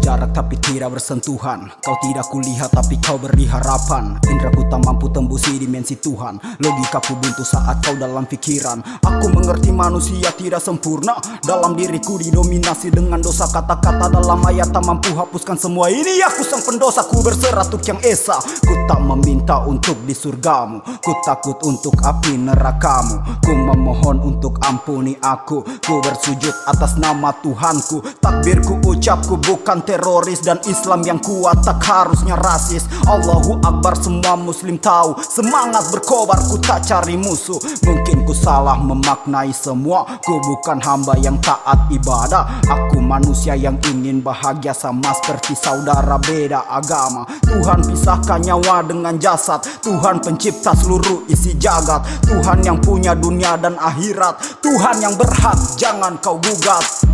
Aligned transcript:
berjarak 0.00 0.30
tapi 0.32 0.56
tidak 0.62 0.96
bersentuhan. 0.96 1.68
Kau 1.82 1.96
tidak 2.00 2.30
kulihat 2.30 2.70
tapi 2.70 2.96
kau 3.02 3.18
beri 3.18 3.44
harapan 3.44 4.16
Indraku 4.30 4.64
tak 4.70 4.80
mampu 4.86 5.10
tembusi 5.10 5.58
dimensi 5.58 5.98
Tuhan. 5.98 6.40
Logikaku 6.62 7.18
buntu 7.20 7.42
saat 7.42 7.82
kau 7.84 7.98
dalam 7.98 8.24
pikiran 8.24 8.80
Aku 9.02 9.26
mengerti 9.28 9.74
manusia 9.74 10.30
tidak 10.32 10.62
sempurna. 10.62 11.18
Dalam 11.42 11.74
diriku 11.74 12.16
didominasi 12.16 12.94
dengan 12.94 13.20
dosa. 13.20 13.44
Kata-kata 13.50 14.08
dalam 14.08 14.40
ayat 14.46 14.70
Tak 14.70 14.86
mampu 14.86 15.10
hapuskan 15.12 15.58
semua 15.58 15.90
ini. 15.90 16.22
Aku 16.24 16.46
sang 16.46 16.62
pendosa 16.62 17.04
ku 17.04 17.20
berserah 17.20 17.66
untuk 17.66 17.82
yang 17.84 18.00
esa. 18.06 18.38
Ku 18.40 18.74
tak 18.86 19.02
meminta 19.02 19.60
untuk 19.66 19.98
di 20.06 20.14
surgamu. 20.14 20.80
Ku 21.02 21.12
takut 21.26 21.58
untuk 21.66 21.98
api 22.00 22.38
nerakamu. 22.38 23.42
Ku 23.42 23.52
memohon 23.52 24.22
untuk 24.22 24.62
ampuni 24.64 25.18
aku. 25.18 25.66
Ku 25.82 25.94
bersujud 26.00 26.54
atas 26.70 26.96
nama 26.96 27.34
Tuhanku. 27.42 28.22
Takbirku 28.22 28.78
ucapku 28.86 29.36
bukan 29.50 29.82
teroris 29.82 30.38
Dan 30.46 30.62
Islam 30.70 31.02
yang 31.02 31.18
kuat 31.18 31.66
tak 31.66 31.82
harusnya 31.82 32.38
rasis. 32.38 32.86
Allahu 33.10 33.58
Akbar 33.66 33.98
semua 33.98 34.38
muslim 34.38 34.78
tahu. 34.78 35.18
Semangat 35.18 35.90
berkobar 35.90 36.38
ku 36.46 36.56
tak 36.62 36.86
cari 36.86 37.18
musuh. 37.18 37.58
Mungkin 37.82 38.22
ku 38.22 38.30
salah 38.30 38.78
memaknai 38.78 39.50
semua. 39.50 40.06
Ku 40.22 40.38
bukan 40.38 40.78
hamba 40.78 41.18
yang 41.18 41.34
taat 41.42 41.90
ibadah. 41.90 42.62
Aku 42.70 43.02
manusia 43.02 43.58
yang 43.58 43.74
ingin 43.90 44.22
bahagia 44.22 44.70
sama 44.70 45.10
seperti 45.18 45.58
saudara 45.58 46.14
beda 46.22 46.70
agama. 46.70 47.26
Tuhan 47.42 47.82
pisahkan 47.82 48.38
nyawa 48.46 48.86
dengan 48.86 49.18
jasad. 49.18 49.64
Tuhan 49.82 50.22
pencipta 50.22 50.70
seluruh 50.78 51.26
isi 51.26 51.58
jagat. 51.58 52.06
Tuhan 52.30 52.62
yang 52.62 52.78
punya 52.78 53.18
dunia 53.18 53.58
dan 53.58 53.74
akhirat. 53.74 54.62
Tuhan 54.62 55.02
yang 55.02 55.14
berhak 55.18 55.58
jangan 55.74 56.14
kau 56.22 56.38
gugat 56.38 57.09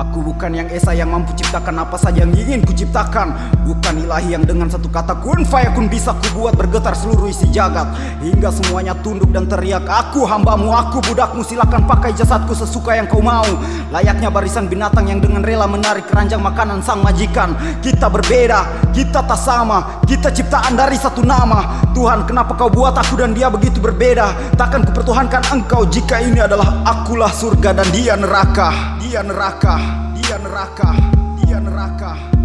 Aku 0.00 0.24
bukan 0.24 0.56
yang 0.56 0.64
esa 0.72 0.96
yang 0.96 1.12
mampu 1.12 1.36
ciptakan 1.36 1.84
apa 1.84 2.00
saja 2.00 2.24
yang 2.24 2.32
ingin 2.32 2.64
ku 2.64 2.72
ciptakan 2.72 3.36
Bukan 3.68 4.00
ilahi 4.00 4.32
yang 4.32 4.48
dengan 4.48 4.64
satu 4.72 4.88
kata 4.88 5.20
kun 5.20 5.44
fayakun 5.44 5.92
bisa 5.92 6.16
ku 6.16 6.40
buat 6.40 6.56
bergetar 6.56 6.96
seluruh 6.96 7.28
isi 7.28 7.44
jagat. 7.52 7.84
Hingga 8.24 8.48
semuanya 8.48 8.96
tunduk 9.04 9.28
dan 9.28 9.44
teriak 9.44 9.84
Aku 9.84 10.24
hambamu, 10.24 10.72
aku 10.72 11.04
budakmu 11.04 11.44
silakan 11.44 11.84
pakai 11.84 12.16
jasadku 12.16 12.56
sesuka 12.56 12.96
yang 12.96 13.12
kau 13.12 13.20
mau. 13.20 13.44
Layaknya 13.92 14.32
barisan 14.32 14.72
binatang 14.72 15.04
yang 15.04 15.20
dengan 15.20 15.44
rela 15.44 15.68
menarik 15.68 16.08
keranjang 16.08 16.40
makanan 16.40 16.80
sang 16.80 17.04
majikan. 17.04 17.52
Kita 17.84 18.08
berbeda, 18.08 18.88
kita 18.96 19.20
tak 19.20 19.36
sama 19.36 20.00
Kita 20.08 20.32
ciptaan 20.32 20.80
dari 20.80 20.96
satu 20.96 21.20
nama. 21.20 21.84
Tuhan 21.92 22.24
kenapa 22.24 22.56
kau 22.56 22.72
buat 22.72 22.96
aku 22.96 23.20
dan 23.20 23.36
dia 23.36 23.52
begitu 23.52 23.84
berbeda? 23.84 24.56
Takkan 24.56 24.80
kupertuhankan 24.80 25.44
engkau 25.52 25.84
jika 25.84 26.24
ini 26.24 26.40
adalah 26.40 26.88
akulah 26.88 27.28
surga 27.28 27.76
dan 27.76 27.88
dia 27.92 28.16
neraka 28.16 28.99
Dia 29.10 29.26
neraka, 29.26 29.74
dia 30.14 30.38
neraka, 30.38 30.94
dia 31.42 31.58
neraka 31.58 32.39